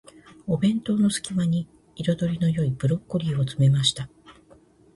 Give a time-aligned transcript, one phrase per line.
[0.47, 4.09] お弁当の隙間に、彩りの良いブロッコリーを詰めました。